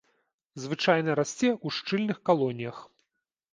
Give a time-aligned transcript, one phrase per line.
[0.63, 2.83] Звычайна расце ў шчыльных калоніях.